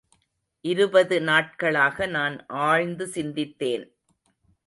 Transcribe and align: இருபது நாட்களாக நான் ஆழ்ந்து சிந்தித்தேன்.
இருபது 0.65 1.21
நாட்களாக 1.21 2.05
நான் 2.05 2.45
ஆழ்ந்து 2.47 3.05
சிந்தித்தேன். 3.15 3.85